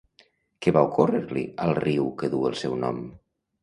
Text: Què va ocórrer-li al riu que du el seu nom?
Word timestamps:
Què 0.65 0.73
va 0.77 0.83
ocórrer-li 0.87 1.45
al 1.69 1.77
riu 1.83 2.11
que 2.25 2.35
du 2.35 2.45
el 2.53 2.61
seu 2.67 2.79
nom? 2.87 3.09